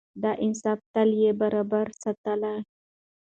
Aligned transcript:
د 0.21 0.23
انصاف 0.45 0.79
تله 0.93 1.15
يې 1.23 1.31
برابره 1.41 1.93
ساتله. 2.03 2.53